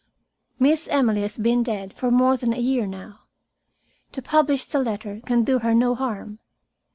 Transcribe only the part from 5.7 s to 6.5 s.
no harm.